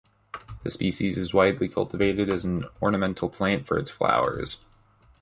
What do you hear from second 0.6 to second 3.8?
The species is widely cultivated as an ornamental plant for